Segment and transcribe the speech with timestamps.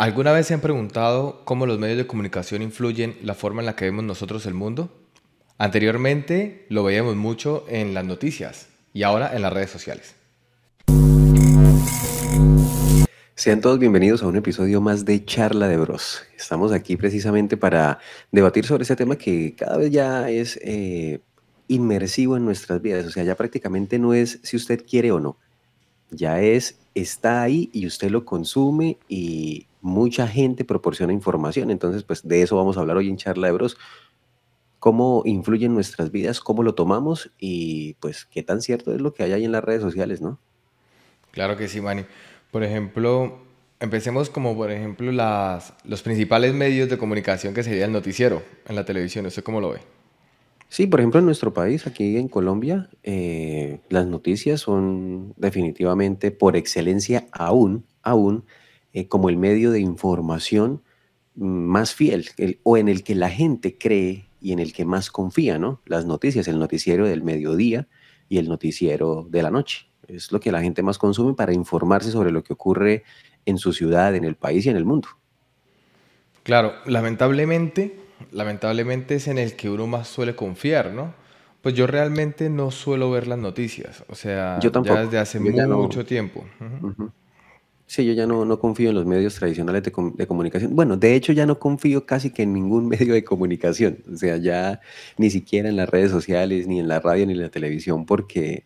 [0.00, 3.76] ¿Alguna vez se han preguntado cómo los medios de comunicación influyen la forma en la
[3.76, 4.90] que vemos nosotros el mundo?
[5.58, 10.14] Anteriormente lo veíamos mucho en las noticias y ahora en las redes sociales.
[13.34, 16.22] Sean todos bienvenidos a un episodio más de Charla de Bros.
[16.34, 17.98] Estamos aquí precisamente para
[18.32, 21.20] debatir sobre este tema que cada vez ya es eh,
[21.68, 23.04] inmersivo en nuestras vidas.
[23.04, 25.36] O sea, ya prácticamente no es si usted quiere o no.
[26.10, 31.70] Ya es, está ahí y usted lo consume y mucha gente proporciona información.
[31.70, 33.76] Entonces, pues de eso vamos a hablar hoy en Charla de Bros.
[34.78, 39.12] Cómo influye en nuestras vidas, cómo lo tomamos y pues qué tan cierto es lo
[39.12, 40.38] que hay ahí en las redes sociales, ¿no?
[41.32, 42.04] Claro que sí, Manny.
[42.50, 43.38] Por ejemplo,
[43.78, 48.74] empecemos como por ejemplo las, los principales medios de comunicación que sería el noticiero en
[48.74, 49.26] la televisión.
[49.26, 49.80] ¿Usted cómo lo ve?
[50.70, 56.56] Sí, por ejemplo, en nuestro país, aquí en Colombia, eh, las noticias son definitivamente por
[56.56, 58.44] excelencia aún, aún
[58.92, 60.80] eh, como el medio de información
[61.34, 62.28] mm, más fiel
[62.62, 65.80] o en el que la gente cree y en el que más confía, ¿no?
[65.86, 67.88] Las noticias, el noticiero del mediodía
[68.28, 69.88] y el noticiero de la noche.
[70.06, 73.02] Es lo que la gente más consume para informarse sobre lo que ocurre
[73.44, 75.08] en su ciudad, en el país y en el mundo.
[76.44, 77.98] Claro, lamentablemente,
[78.32, 81.14] lamentablemente es en el que uno más suele confiar, ¿no?
[81.62, 86.44] Pues yo realmente no suelo ver las noticias, o sea, ya desde hace mucho tiempo.
[87.90, 90.76] Sí, yo ya no, no confío en los medios tradicionales de, de, comunicación.
[90.76, 93.98] Bueno, de hecho ya no confío casi que en ningún medio de comunicación.
[94.12, 94.80] O sea, ya
[95.18, 98.64] ni siquiera en las redes sociales, ni en la radio, ni en la televisión, porque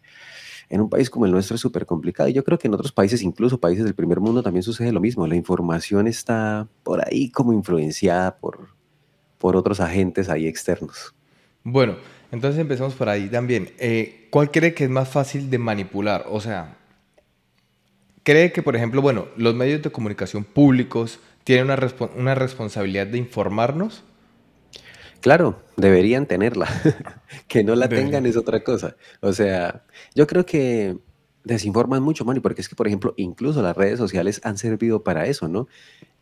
[0.68, 2.28] en un país como el nuestro es súper complicado.
[2.28, 5.00] Y yo creo que en otros países, incluso países del primer mundo, también sucede lo
[5.00, 5.26] mismo.
[5.26, 8.68] La información está por ahí como influenciada por,
[9.44, 11.14] por otros agentes ahí externos.
[11.64, 11.96] Bueno,
[12.32, 13.74] entonces empezamos por ahí también.
[13.78, 16.24] Eh, ¿Cuál cree que es más fácil de manipular?
[16.30, 16.78] O sea,
[18.22, 21.76] ¿Cree que, por ejemplo, bueno, los medios de comunicación públicos tienen una,
[22.16, 24.02] una responsabilidad de informarnos?
[25.20, 26.66] Claro, deberían tenerla.
[27.46, 28.96] que no la tengan es otra cosa.
[29.20, 30.96] O sea, yo creo que
[31.44, 35.26] desinforman mucho, Mani, porque es que, por ejemplo, incluso las redes sociales han servido para
[35.26, 35.68] eso, ¿no?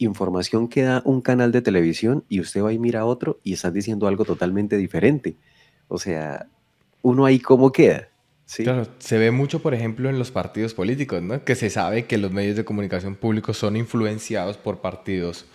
[0.05, 3.73] Información que da un canal de televisión y usted va y mira otro y están
[3.75, 5.37] diciendo algo totalmente diferente.
[5.89, 6.47] O sea,
[7.03, 8.09] uno ahí cómo queda.
[8.57, 11.43] Claro, se ve mucho, por ejemplo, en los partidos políticos, ¿no?
[11.45, 15.47] Que se sabe que los medios de comunicación públicos son influenciados por partidos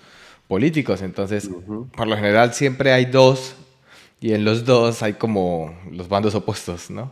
[0.48, 1.02] políticos.
[1.02, 1.50] Entonces,
[1.96, 3.56] por lo general siempre hay dos
[4.20, 7.12] y en los dos hay como los bandos opuestos, ¿no?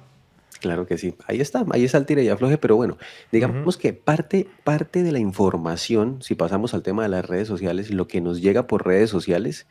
[0.66, 1.14] Claro que sí.
[1.28, 2.98] Ahí está, ahí está el tira y afloje, pero bueno,
[3.32, 7.92] digamos que parte, parte de la información, si pasamos al tema de las redes sociales,
[7.92, 9.68] lo que nos llega por redes sociales,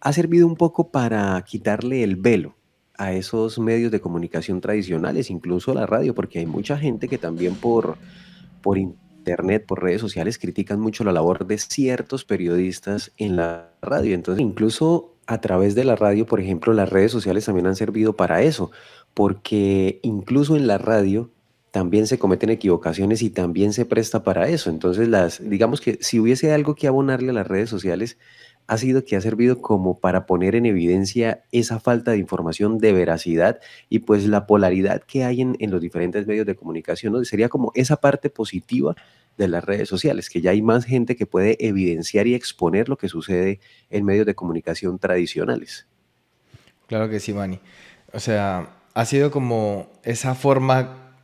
[0.00, 2.56] ha servido un poco para quitarle el velo
[2.98, 7.54] a esos medios de comunicación tradicionales, incluso la radio, porque hay mucha gente que también
[7.54, 7.96] por,
[8.60, 14.16] por internet, por redes sociales, critican mucho la labor de ciertos periodistas en la radio.
[14.16, 18.14] Entonces, incluso a través de la radio, por ejemplo, las redes sociales también han servido
[18.14, 18.70] para eso,
[19.14, 21.30] porque incluso en la radio
[21.70, 24.68] también se cometen equivocaciones y también se presta para eso.
[24.68, 28.18] Entonces, las, digamos que si hubiese algo que abonarle a las redes sociales,
[28.66, 32.92] ha sido que ha servido como para poner en evidencia esa falta de información de
[32.92, 37.14] veracidad y pues la polaridad que hay en, los diferentes medios de comunicación.
[37.14, 37.24] ¿no?
[37.24, 38.94] Sería como esa parte positiva
[39.38, 42.98] de las redes sociales, que ya hay más gente que puede evidenciar y exponer lo
[42.98, 45.86] que sucede en medios de comunicación tradicionales.
[46.86, 47.58] Claro que sí, Manny.
[48.12, 51.14] O sea, ha sido como esa forma,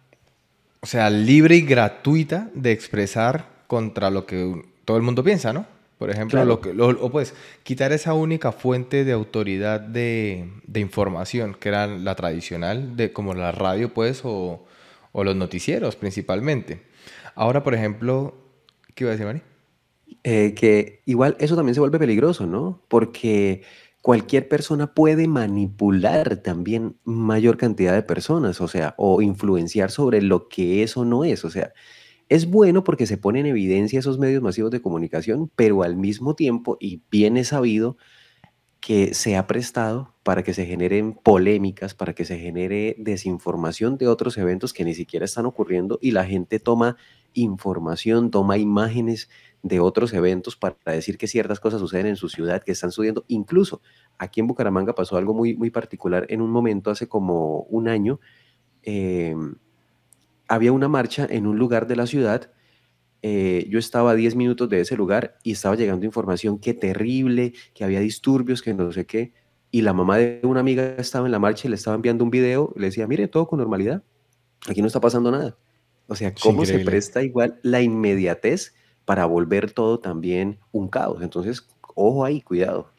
[0.80, 5.66] o sea, libre y gratuita de expresar contra lo que todo el mundo piensa, ¿no?
[5.98, 7.34] Por ejemplo, lo que, o pues
[7.64, 13.50] quitar esa única fuente de autoridad de, información, que era la tradicional, de, como la
[13.50, 14.64] radio, pues, o,
[15.12, 16.82] los noticieros principalmente.
[17.34, 18.36] Ahora, por ejemplo,
[18.94, 19.42] ¿qué iba a decir, Mari?
[20.22, 22.80] Eh, que igual eso también se vuelve peligroso, ¿no?
[22.86, 23.62] Porque
[24.08, 30.48] cualquier persona puede manipular también mayor cantidad de personas, o sea, o influenciar sobre lo
[30.48, 31.74] que eso no es, o sea,
[32.30, 36.34] es bueno porque se pone en evidencia esos medios masivos de comunicación, pero al mismo
[36.34, 37.98] tiempo, y bien es sabido,
[38.80, 44.08] que se ha prestado para que se generen polémicas, para que se genere desinformación de
[44.08, 46.96] otros eventos que ni siquiera están ocurriendo y la gente toma
[47.34, 49.28] información, toma imágenes
[49.62, 53.24] de otros eventos para decir que ciertas cosas suceden en su ciudad, que están sucediendo.
[53.28, 53.82] Incluso
[54.18, 58.20] aquí en Bucaramanga pasó algo muy, muy particular en un momento hace como un año.
[58.82, 59.34] Eh,
[60.46, 62.50] había una marcha en un lugar de la ciudad.
[63.22, 67.52] Eh, yo estaba a 10 minutos de ese lugar y estaba llegando información que terrible,
[67.74, 69.32] que había disturbios, que no sé qué.
[69.70, 72.30] Y la mamá de una amiga estaba en la marcha y le estaba enviando un
[72.30, 72.72] video.
[72.76, 74.02] le decía, mire, todo con normalidad.
[74.66, 75.58] Aquí no está pasando nada.
[76.06, 78.72] O sea, cómo se presta igual la inmediatez
[79.08, 81.22] para volver todo también un caos.
[81.22, 82.90] Entonces, ojo ahí, cuidado.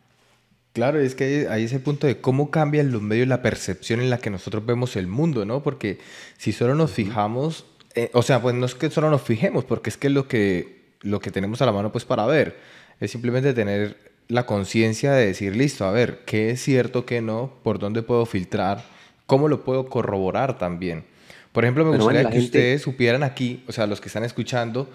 [0.74, 4.18] Claro, es que hay ese punto de cómo cambian los medios la percepción en la
[4.18, 5.62] que nosotros vemos el mundo, ¿no?
[5.62, 6.00] Porque
[6.36, 9.92] si solo nos fijamos, eh, o sea, pues no es que solo nos fijemos, porque
[9.92, 12.58] es que lo que, lo que tenemos a la mano pues para ver
[13.00, 13.96] es simplemente tener
[14.30, 18.26] la conciencia de decir, listo, a ver, qué es cierto, qué no, por dónde puedo
[18.26, 18.84] filtrar,
[19.28, 21.06] cómo lo puedo corroborar también.
[21.52, 24.90] Por ejemplo, me gustaría que ustedes supieran aquí, o sea, los que están escuchando,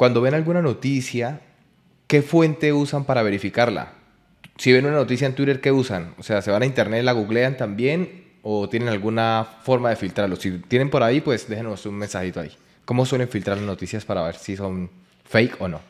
[0.00, 1.42] cuando ven alguna noticia,
[2.06, 3.92] ¿qué fuente usan para verificarla?
[4.56, 6.14] Si ven una noticia en Twitter, ¿qué usan?
[6.16, 10.36] O sea, ¿se van a internet, la googlean también o tienen alguna forma de filtrarlo?
[10.36, 12.50] Si tienen por ahí, pues déjenos un mensajito ahí.
[12.86, 14.88] ¿Cómo suelen filtrar las noticias para ver si son
[15.24, 15.82] fake o no?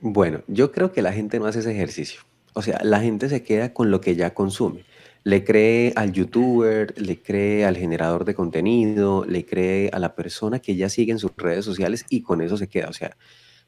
[0.00, 2.22] Bueno, yo creo que la gente no hace ese ejercicio.
[2.54, 4.86] O sea, la gente se queda con lo que ya consume.
[5.24, 10.60] Le cree al youtuber, le cree al generador de contenido, le cree a la persona
[10.60, 12.88] que ya sigue en sus redes sociales y con eso se queda.
[12.88, 13.16] O sea,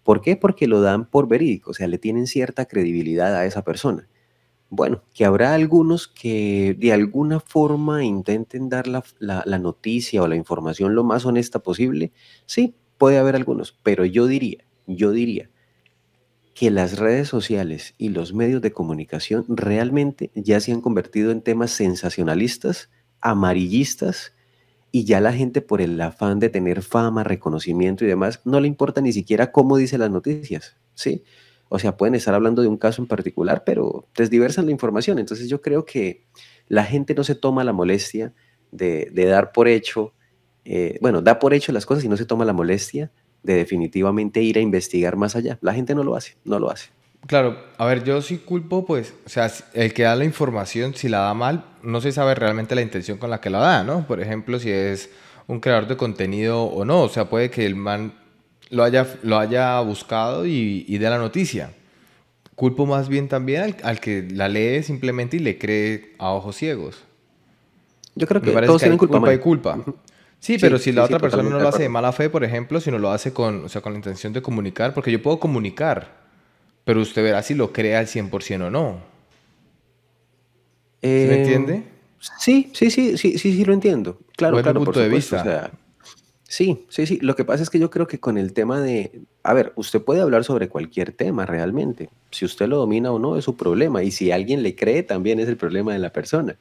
[0.03, 0.37] ¿por qué?
[0.37, 4.09] Porque lo dan por verídico, o sea, le tienen cierta credibilidad a esa persona.
[4.71, 10.37] Bueno, que habrá algunos que de alguna forma intenten dar la, la noticia o la
[10.37, 12.13] información lo más honesta posible.
[12.47, 15.51] Sí, puede haber algunos, pero yo diría, yo diría
[16.61, 21.41] que las redes sociales y los medios de comunicación realmente ya se han convertido en
[21.41, 22.91] temas sensacionalistas,
[23.23, 24.35] amarillistas,
[24.93, 28.69] y ya la gente por el afán de tener fama, reconocimiento y demás, no le
[28.69, 31.25] importa ni siquiera cómo dice las noticias, ¿sí?
[31.71, 35.19] O sea, pueden estar hablando de un caso en particular, pero desdiversan la información.
[35.19, 36.27] Entonces yo creo que
[36.69, 38.35] la gente no se toma la molestia
[38.71, 40.13] de, dar por hecho,
[40.67, 43.11] eh, bueno, da por hecho las cosas y no se toma la molestia
[43.43, 45.59] de definitivamente ir a investigar más allá.
[45.61, 46.91] La gente no lo hace, no lo hace.
[47.27, 51.09] Claro, a ver, yo sí culpo, pues, o sea, el que da la información, si
[51.09, 54.07] la da mal, no se sabe realmente la intención con la que la da, ¿no?
[54.07, 55.11] Por ejemplo, si es
[55.47, 58.15] un creador de contenido o no, o sea, puede que el man
[58.71, 61.73] lo haya, lo haya buscado y, y dé la noticia.
[62.55, 67.03] Culpo más bien también al, que la lee simplemente y le cree a ojos ciegos.
[68.15, 69.79] Yo creo que todos tienen culpa, y culpa.
[70.41, 72.99] Sí, pero si la otra persona no lo hace de mala fe, por ejemplo, sino
[72.99, 76.17] lo hace con, o sea, con la intención de comunicar, porque yo puedo comunicar,
[76.85, 79.01] pero usted verá si lo cree al 100% o no.
[81.03, 81.85] ¿Sí me entiende?
[82.39, 84.19] Sí, sí, sí, sí, sí, sí, lo entiendo.
[84.37, 85.71] Claro, claro, punto de vista.
[86.43, 87.19] sí, sí, sí.
[87.21, 90.03] Lo que pasa es que yo creo que con el tema de, a ver, usted
[90.03, 92.09] puede hablar sobre cualquier tema realmente.
[92.31, 94.03] Si usted lo domina o no es su problema.
[94.03, 96.57] Y si alguien le cree, también es el problema de la persona.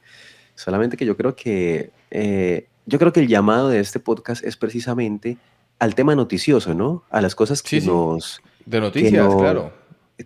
[0.54, 4.56] Solamente que yo creo que eh, yo creo que el llamado de este podcast es
[4.56, 5.38] precisamente
[5.78, 7.04] al tema noticioso, ¿no?
[7.10, 8.42] A las cosas que nos...
[8.66, 9.72] De noticias, claro.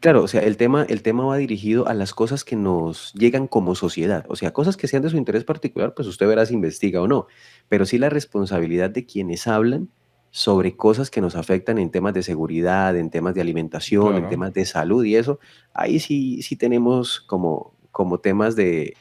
[0.00, 3.46] Claro, o sea, el tema, el tema va dirigido a las cosas que nos llegan
[3.46, 4.24] como sociedad.
[4.28, 7.06] O sea, cosas que sean de su interés particular, pues usted verá si investiga o
[7.06, 7.28] no.
[7.68, 9.88] Pero sí la responsabilidad de quienes hablan
[10.30, 14.52] sobre cosas que nos afectan en temas de seguridad, en temas de alimentación, en temas
[14.52, 15.38] de salud y eso,
[15.72, 18.96] ahí sí, sí tenemos como, como temas de,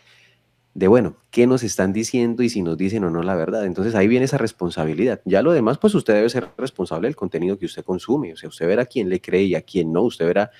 [0.74, 3.66] de, bueno, qué nos están diciendo y si nos dicen o no la verdad.
[3.66, 5.22] Entonces ahí viene esa responsabilidad.
[5.25, 8.34] Ya lo demás, pues usted debe ser responsable del contenido que usted consume.
[8.34, 10.02] O sea, usted verá quién le cree y a quién no.
[10.04, 10.52] Usted verá,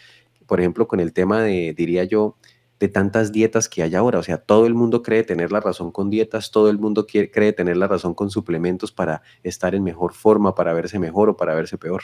[0.46, 2.38] por ejemplo, con el tema de, diría yo,
[2.80, 4.20] de tantas dietas que hay ahora.
[4.20, 7.54] O sea, todo el mundo cree tener la razón con dietas, todo el mundo cree
[7.54, 11.56] tener la razón con suplementos para estar en mejor forma, para verse mejor o para
[11.56, 12.04] verse peor.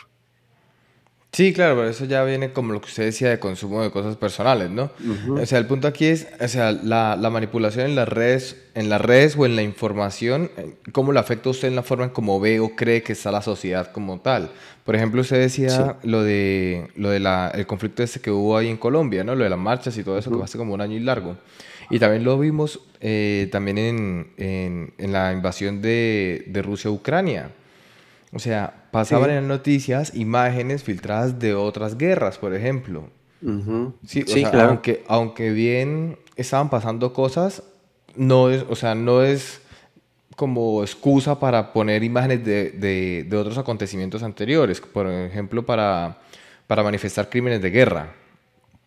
[1.31, 4.15] Sí, claro, pero eso ya viene como lo que usted decía de consumo de cosas
[4.15, 4.89] personales, ¿no?
[5.30, 8.89] O sea, el punto aquí es, o sea, la, la, manipulación en las redes, en
[8.89, 12.06] las redes o en la información, eh, ¿cómo le afecta a usted en la forma
[12.06, 14.49] en cómo ve o cree que está la sociedad como tal?
[14.83, 18.68] Por ejemplo, usted decía lo de lo de la, el conflicto ese que hubo ahí
[18.68, 19.35] en Colombia, ¿no?
[19.35, 21.37] Lo de las marchas y todo eso, que fue hace como un año y largo.
[21.92, 26.94] Y también lo vimos eh, también en, en, en, la invasión de, de Rusia a
[26.94, 27.51] Ucrania.
[28.31, 33.09] O sea, pasaban en las noticias imágenes filtradas de otras guerras, por ejemplo.
[34.06, 34.69] Sí, claro.
[34.69, 37.64] Aunque, aunque bien estaban pasando cosas,
[38.16, 39.62] no es, o sea, no es
[40.36, 42.71] como excusa para poner imágenes de,
[43.28, 46.19] de, otros acontecimientos anteriores, por ejemplo, para,
[46.68, 48.14] para manifestar crímenes de guerra.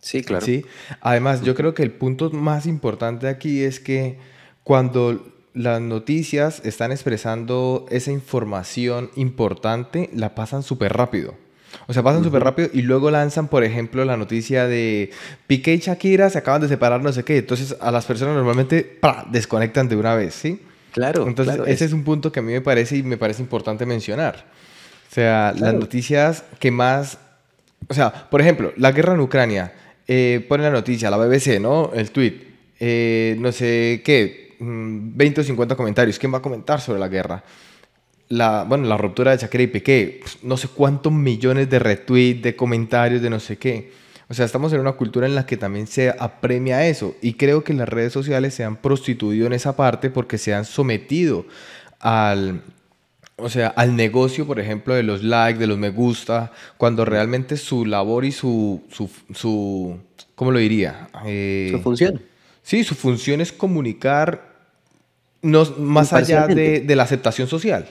[0.00, 0.44] Sí, claro.
[0.44, 0.64] ¿Sí?
[1.00, 4.18] Además, yo creo que el punto más importante aquí es que
[4.64, 11.34] cuando las noticias están expresando esa información importante, la pasan súper rápido.
[11.86, 15.10] O sea, pasan súper rápido y luego lanzan, por ejemplo, la noticia de
[15.46, 17.38] Piqué y Shakira se acaban de separar, no sé qué.
[17.38, 18.98] Entonces, a las personas normalmente
[19.30, 20.60] desconectan de una vez, ¿sí?
[20.92, 21.26] Claro.
[21.26, 21.92] Entonces, ese es...
[21.92, 24.46] un punto que a mí me parece y me parece importante mencionar.
[25.10, 27.18] O sea, las noticias que más.
[27.88, 29.72] O sea, por ejemplo, la guerra en Ucrania.
[30.08, 31.90] Eh, pone la noticia, la BBC, ¿no?
[31.94, 32.34] El tweet.
[32.80, 36.18] Eh, no sé qué 20 mm, o 50 comentarios.
[36.18, 37.42] ¿Quién va a comentar sobre la guerra?
[38.32, 42.42] la, bueno, la ruptura de Shakira y Piqué, pues, no sé cuántos millones de retweets,
[42.42, 43.92] de comentarios, de no sé qué.
[44.28, 47.14] O sea, estamos en una cultura en la que también se apremia eso.
[47.20, 50.64] Y creo que las redes sociales se han prostituido en esa parte porque se han
[50.64, 51.44] sometido
[52.00, 52.62] al,
[53.36, 57.58] o sea, al negocio, por ejemplo, de los likes, de los me gusta, cuando realmente
[57.58, 59.98] su labor y su, su, su
[60.34, 61.10] ¿cómo lo diría?
[61.26, 62.22] Eh, su función.
[62.62, 64.51] Sí, su función es comunicar
[65.42, 67.86] no, más allá de, la aceptación social.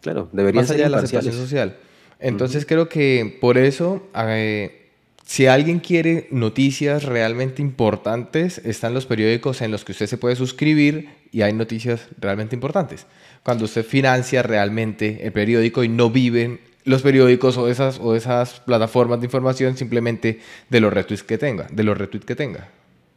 [0.00, 0.68] Claro, debería ser.
[0.68, 1.76] Más allá de la aceptación social.
[2.18, 4.90] Entonces creo que por eso, eh,
[5.24, 10.36] si alguien quiere noticias realmente importantes, están los periódicos en los que usted se puede
[10.36, 13.06] suscribir y hay noticias realmente importantes.
[13.42, 18.60] Cuando usted financia realmente el periódico y no viven los periódicos o esas, o esas
[18.60, 22.68] plataformas de información simplemente de los retweets que tenga, de los retweets que tenga.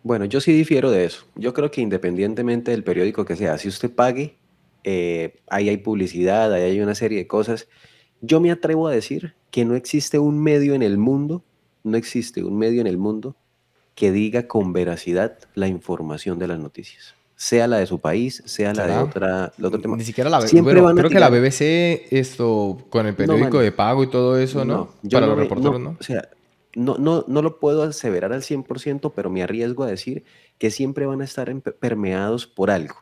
[0.03, 1.25] Bueno, yo sí difiero de eso.
[1.36, 4.38] Yo creo que independientemente del periódico que sea, si usted pague,
[4.83, 7.67] eh, ahí hay publicidad, ahí hay una serie de cosas.
[8.22, 11.43] Yo me atrevo a decir que no existe un medio en el mundo,
[11.83, 13.36] no existe un medio en el mundo
[13.95, 17.15] que diga con veracidad la información de las noticias.
[17.36, 19.98] Sea la de su país, sea la de otra, tema.
[19.98, 20.62] Ni siquiera la BBC.
[20.62, 24.89] Bueno, creo que la BBC, esto, con el periódico de pago y todo eso, ¿no?
[25.10, 25.98] Para los reporteros, ¿no?
[26.00, 26.27] O sea,
[26.75, 30.24] no, no, no lo puedo aseverar al 100%, pero me arriesgo a decir
[30.58, 32.96] que siempre van a estar permeados por algo,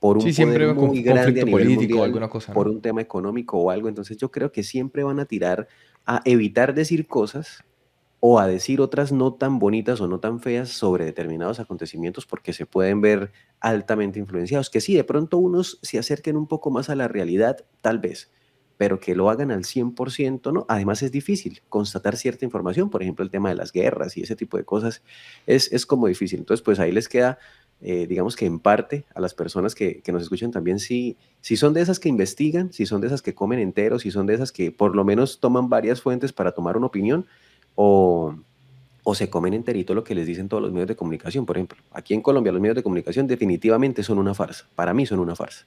[0.00, 3.88] por un siempre muy grande político, alguna cosa, por un tema económico o algo.
[3.88, 5.68] Entonces yo creo que siempre van a tirar
[6.06, 7.64] a evitar decir cosas
[8.26, 12.54] o a decir otras no tan bonitas o no tan feas sobre determinados acontecimientos porque
[12.54, 14.70] se pueden ver altamente influenciados.
[14.70, 18.30] Que sí, de pronto unos se acerquen un poco más a la realidad, tal vez,
[18.76, 20.66] pero que lo hagan al 100%, ¿no?
[20.68, 24.36] Además es difícil constatar cierta información, por ejemplo, el tema de las guerras y ese
[24.36, 25.02] tipo de cosas
[25.46, 26.40] es, es como difícil.
[26.40, 27.38] Entonces, pues ahí les queda,
[27.80, 31.56] eh, digamos que en parte a las personas que, que, nos escuchan también, si, si
[31.56, 34.34] son de esas que investigan, si son de esas que comen enteros, si son de
[34.34, 37.26] esas que por lo menos toman varias fuentes para tomar una opinión,
[37.76, 38.34] o,
[39.04, 41.46] o se comen enterito lo que les dicen todos los medios de comunicación.
[41.46, 44.66] Por ejemplo, aquí en Colombia los medios de comunicación definitivamente son una farsa.
[44.74, 45.66] Para mí son una farsa.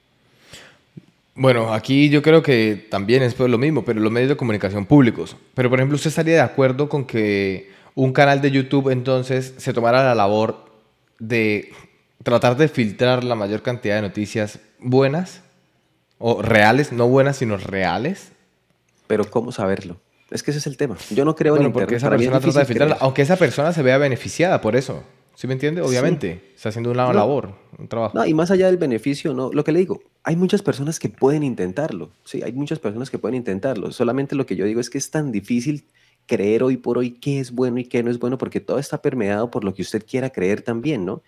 [1.38, 5.36] Bueno, aquí yo creo que también es lo mismo, pero los medios de comunicación públicos.
[5.54, 9.72] Pero, por ejemplo, ¿usted estaría de acuerdo con que un canal de YouTube entonces se
[9.72, 10.64] tomara la labor
[11.20, 11.72] de
[12.24, 15.42] tratar de filtrar la mayor cantidad de noticias buenas
[16.18, 18.32] o reales, no buenas, sino reales?
[19.06, 20.00] Pero ¿cómo saberlo?
[20.32, 20.96] Es que ese es el tema.
[21.10, 23.96] Yo no creo en porque esa persona trata de filtrar, aunque esa persona se vea
[23.96, 25.04] beneficiada por eso.
[25.38, 25.82] ¿Sí me entiende?
[25.82, 28.18] Obviamente, está haciendo una labor, un trabajo.
[28.18, 31.10] No, y más allá del beneficio, no, lo que le digo, hay muchas personas que
[31.10, 33.92] pueden intentarlo, sí, hay muchas personas que pueden intentarlo.
[33.92, 35.84] Solamente lo que yo digo es que es tan difícil
[36.26, 39.00] creer hoy por hoy qué es bueno y qué no es bueno, porque todo está
[39.00, 41.22] permeado por lo que usted quiera creer también, ¿no?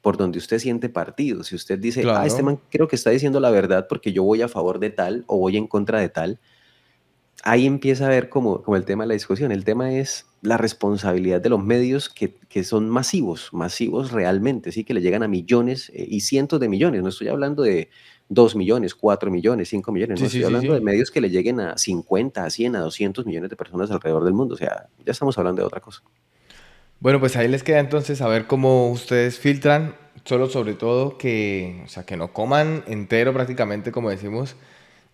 [0.00, 1.42] Por donde usted siente partido.
[1.42, 4.42] Si usted dice, ah, este man creo que está diciendo la verdad porque yo voy
[4.42, 6.38] a favor de tal o voy en contra de tal,
[7.42, 9.52] ahí empieza a ver como, como el tema de la discusión.
[9.52, 14.84] El tema es la responsabilidad de los medios que, que son masivos, masivos realmente, sí,
[14.84, 17.02] que le llegan a millones eh, y cientos de millones.
[17.02, 17.90] No estoy hablando de
[18.30, 21.76] 2 millones, 4 millones, 5 millones, no estoy hablando de medios que le lleguen a
[21.76, 24.54] 50, a 100, a 200 millones de personas alrededor del mundo.
[24.54, 26.02] O sea, ya estamos hablando de otra cosa.
[27.00, 31.88] Bueno, pues ahí les queda entonces saber cómo ustedes filtran, solo sobre todo que, o
[31.88, 34.54] sea, que no coman entero prácticamente, como decimos,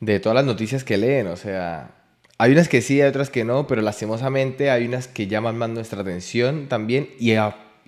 [0.01, 1.29] de todas las noticias que leen.
[1.29, 1.95] O sea,
[2.39, 5.71] hay unas que sí, hay otras que no, pero lastimosamente hay unas que llaman más
[5.71, 7.33] nuestra atención también y,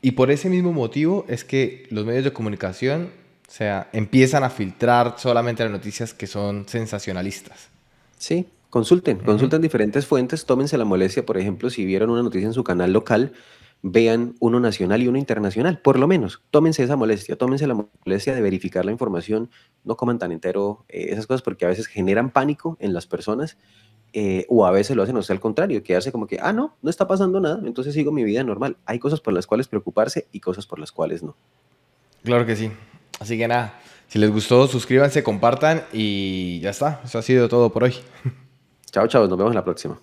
[0.00, 3.10] y por ese mismo motivo es que los medios de comunicación
[3.46, 7.68] o sea, empiezan a filtrar solamente las noticias que son sensacionalistas.
[8.18, 12.52] Sí, consulten, consulten diferentes fuentes, tómense la molestia, por ejemplo, si vieron una noticia en
[12.52, 13.32] su canal local,
[13.80, 18.34] vean uno nacional y uno internacional, por lo menos, tómense esa molestia, tómense la molestia
[18.34, 19.50] de verificar la información,
[19.84, 23.56] no coman tan entero eh, esas cosas porque a veces generan pánico en las personas
[24.12, 26.76] eh, o a veces lo hacen, o sea, al contrario, quedarse como que, ah, no,
[26.82, 28.76] no está pasando nada, entonces sigo mi vida normal.
[28.86, 31.36] Hay cosas por las cuales preocuparse y cosas por las cuales no.
[32.22, 32.70] Claro que sí.
[33.20, 37.00] Así que nada, si les gustó, suscríbanse, compartan y ya está.
[37.04, 37.94] Eso ha sido todo por hoy.
[38.90, 40.00] Chao, chao, nos vemos la próxima.